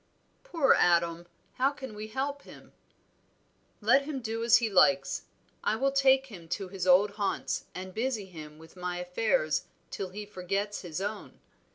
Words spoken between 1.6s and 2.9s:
can we help him?"